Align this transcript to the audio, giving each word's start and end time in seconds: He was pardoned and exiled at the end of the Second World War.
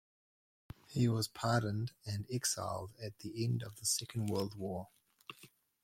He 0.87 1.07
was 1.07 1.27
pardoned 1.27 1.91
and 2.07 2.25
exiled 2.27 2.95
at 2.99 3.19
the 3.19 3.43
end 3.45 3.61
of 3.61 3.75
the 3.75 3.85
Second 3.85 4.29
World 4.31 4.55
War. 4.55 4.89